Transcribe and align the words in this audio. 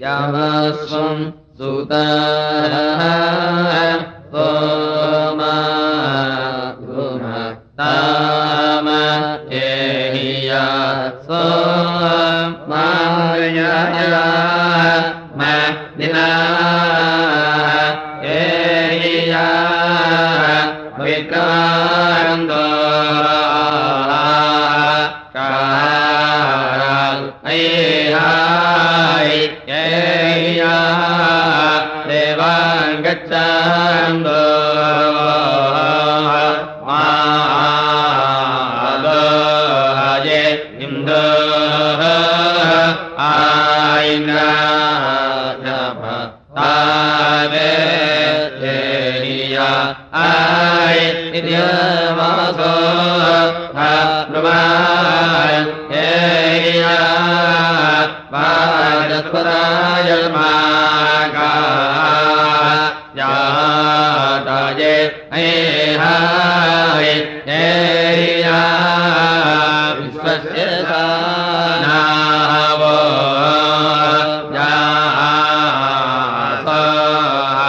यामस्वम् 0.00 1.20
सूता 1.58 2.00
ताम 7.78 8.88
एहिया 9.60 10.64
स्व 11.24 11.32
माया 12.70 13.72
दिना 15.98 16.95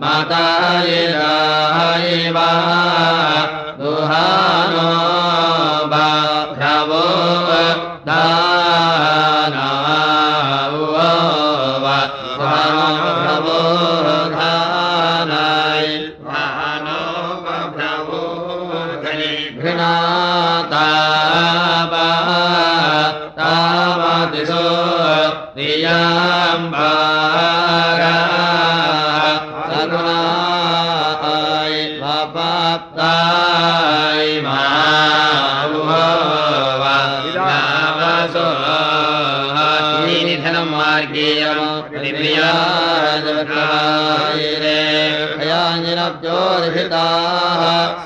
माता 0.00 0.44
या 0.84 1.28
हेवाहा 2.00 2.84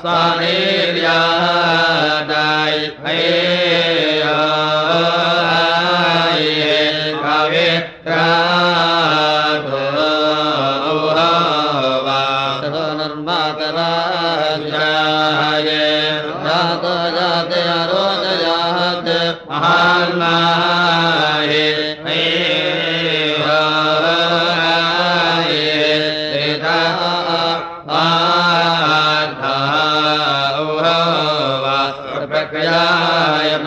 पा 0.03 0.68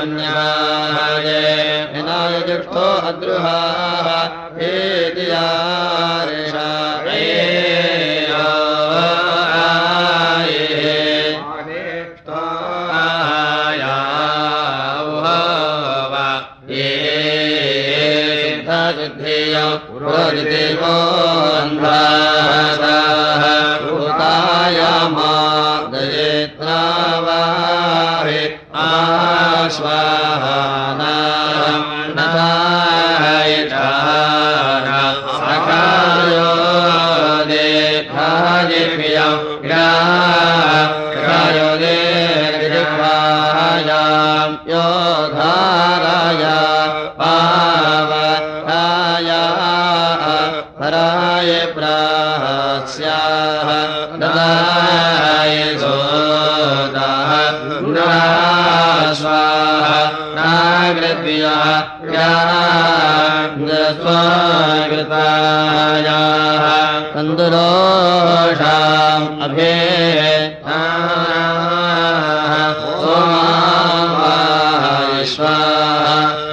्याय 0.03 1.29
विनाय 1.93 2.41
चतुर्थो 2.43 2.87
हदृहा 3.07 3.57
स्वाहा। 75.35 76.53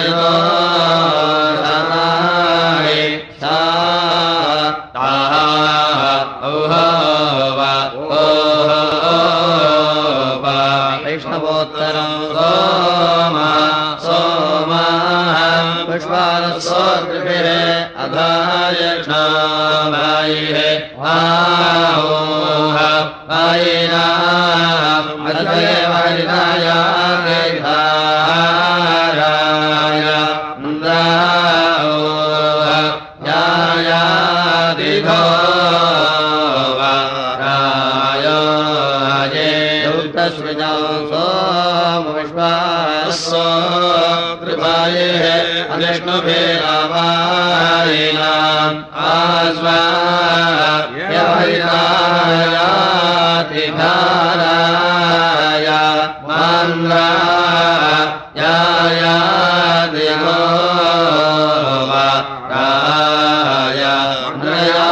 दया 64.45 64.87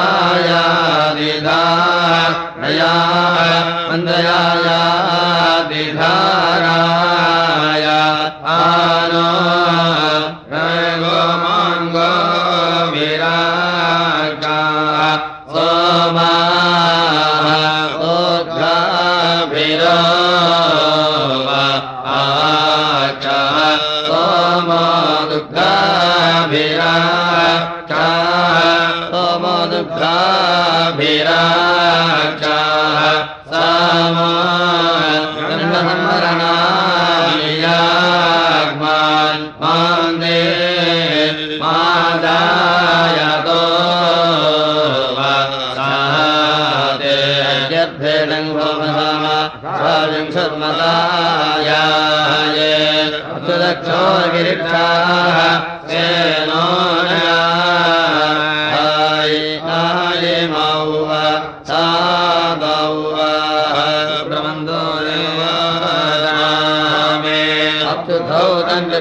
दिधाया 1.20 2.94
दया 4.06 4.82
दिधा 5.70 6.39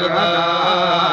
जगदा 0.00 1.09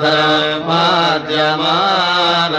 धर 0.00 0.58
माध्यमान 0.66 2.52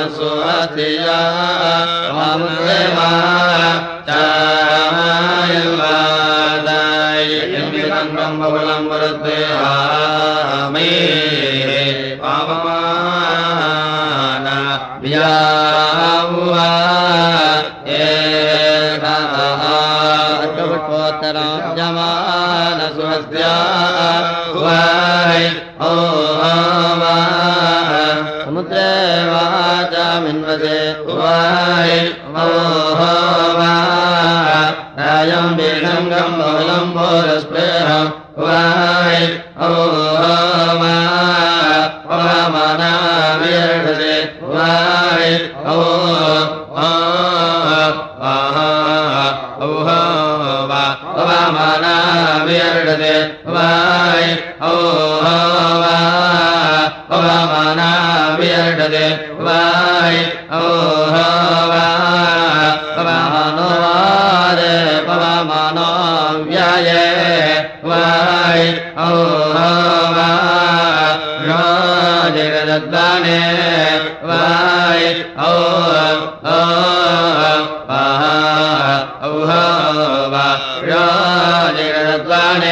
वाय 30.48 31.92
मोहो 32.34 33.12
वा 33.58 33.72
रायम् 35.00 35.56
वेदङ्गम् 35.58 36.38
मङ्गलम् 36.40 36.94
मोरस्पे 36.96 37.68
दाने 72.92 73.40
वाय 74.28 75.04
ओ 75.48 75.56
औह 79.28 79.52
वा 80.34 80.48
राजान 80.90 82.64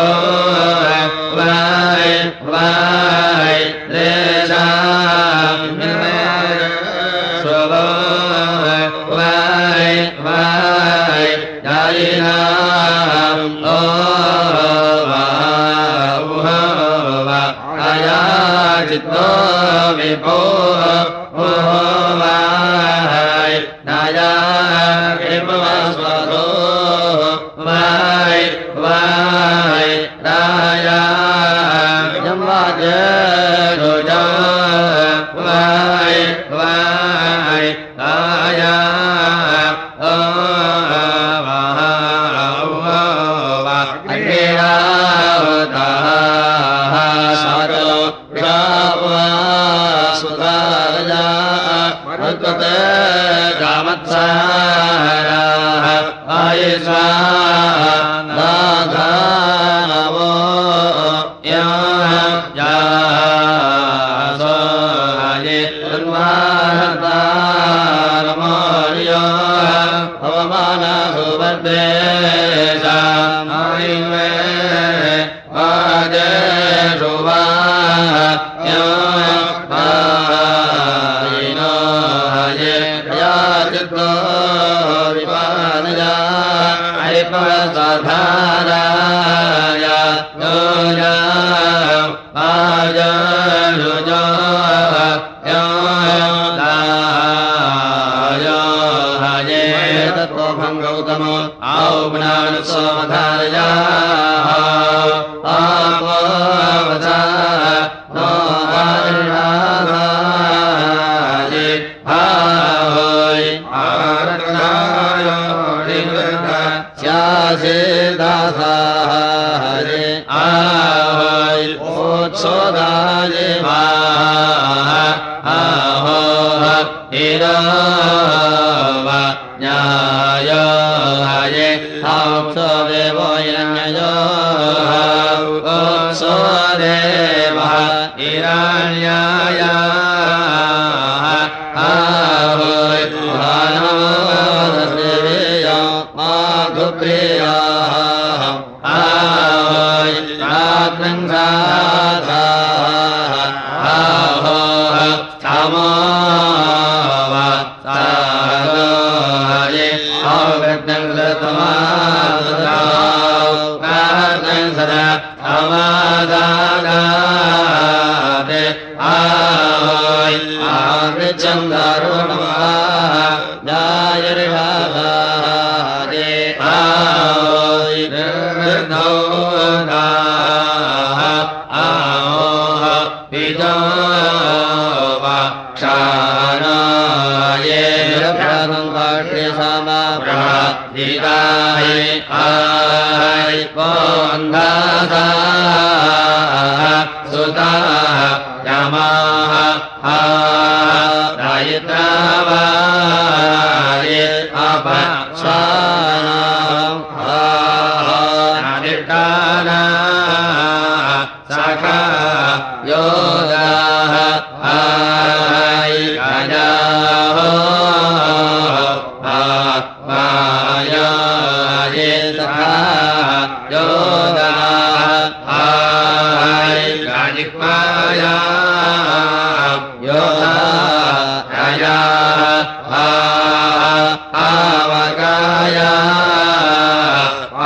Allah. 0.00 0.39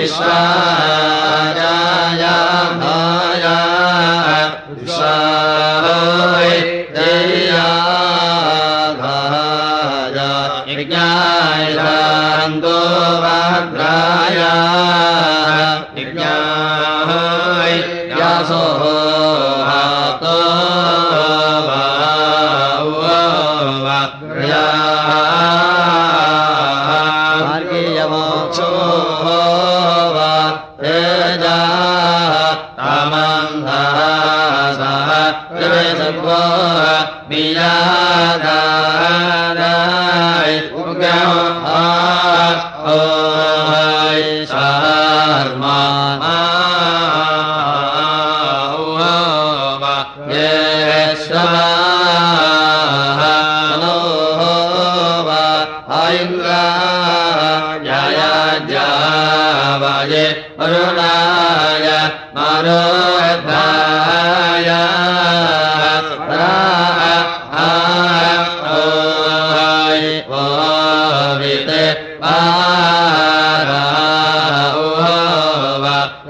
विश्वा 0.00 1.09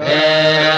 Yeah. 0.00 0.69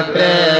वक्रे 0.00 0.59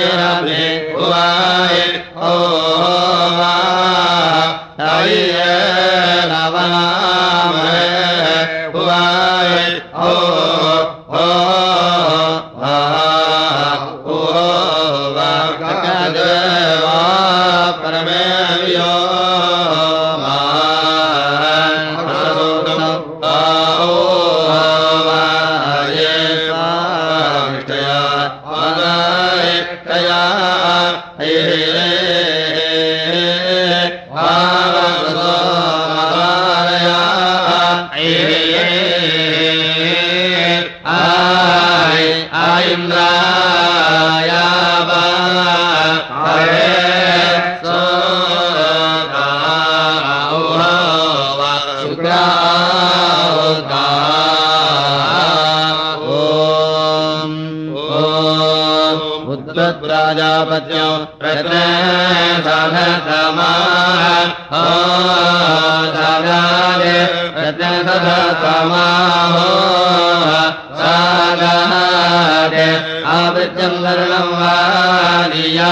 योदया 74.31 75.71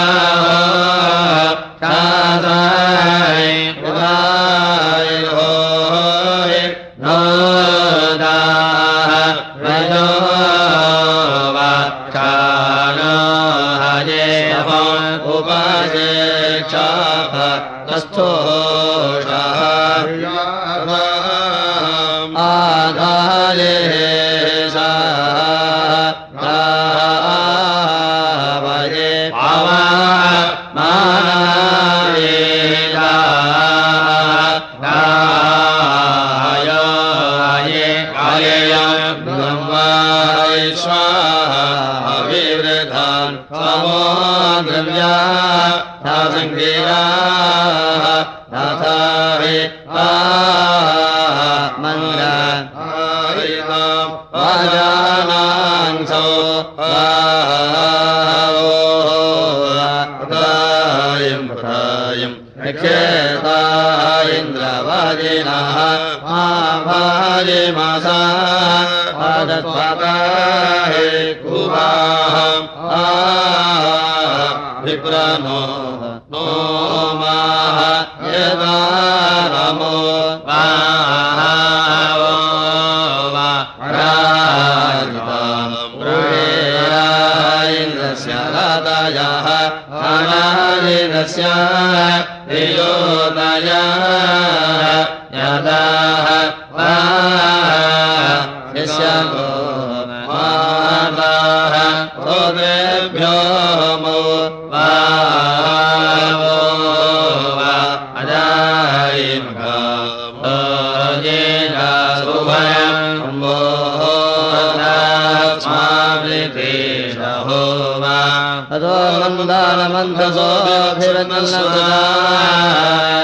यदा 91.40 92.29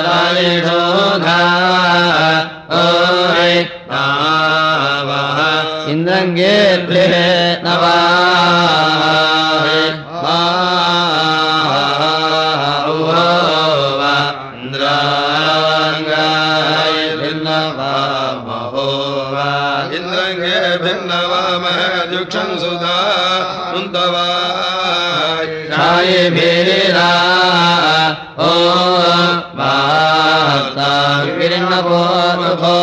रायेढोघा 0.08 1.42
ओ 2.80 2.84
इन्द्रङ्गे 5.94 6.56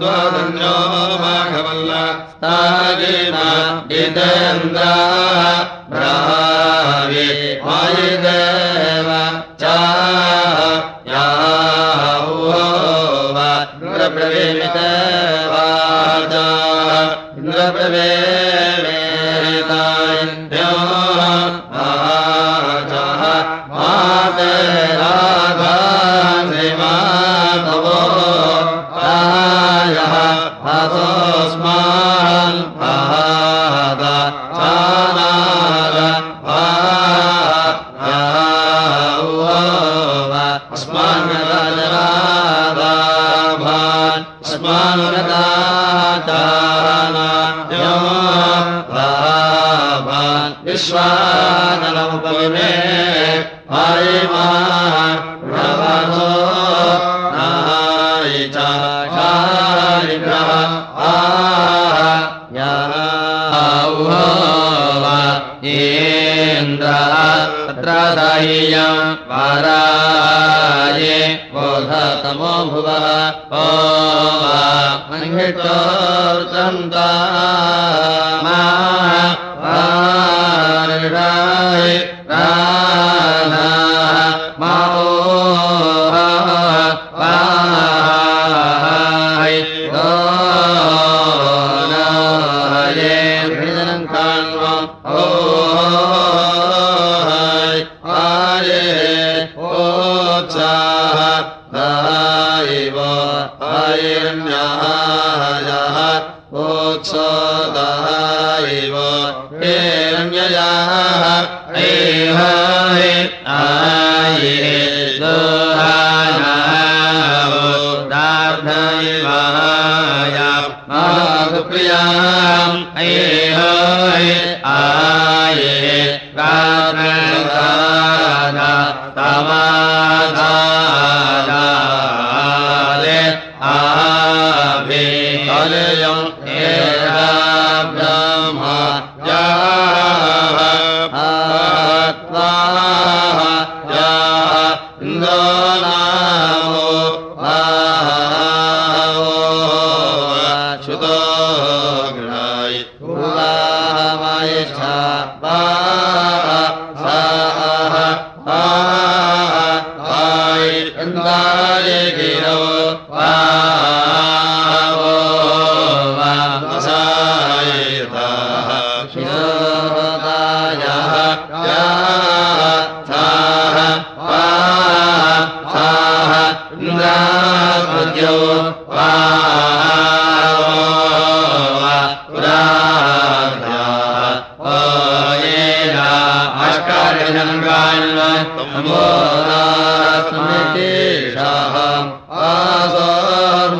त्वादन्यो 0.00 0.74
माघवल्लि 1.22 2.04
गीतन्द्रा 3.90 4.92
वायुदेव 7.64 9.08
च 9.60 9.64
या 11.10 11.26
वा 13.36 13.50
वाजा 15.52 16.46
इन्द्रप्रवे 17.38 18.29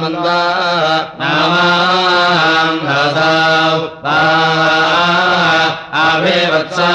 ध 0.00 0.26
आे 5.92 6.46
बच्चा 6.50 6.90